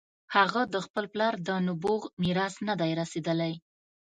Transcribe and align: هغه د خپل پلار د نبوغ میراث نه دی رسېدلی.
هغه 0.35 0.61
د 0.73 0.75
خپل 0.85 1.05
پلار 1.13 1.33
د 1.47 1.49
نبوغ 1.67 2.01
میراث 2.23 2.55
نه 2.67 2.73
دی 2.81 2.91
رسېدلی. 3.01 3.53